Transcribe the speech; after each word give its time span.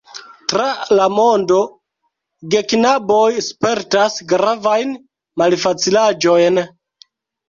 Tra 0.51 0.67
la 0.99 1.03
mondo 1.15 1.57
geknaboj 2.53 3.27
spertas 3.47 4.15
gravajn 4.31 4.95
malfacilaĵojn. 5.43 6.59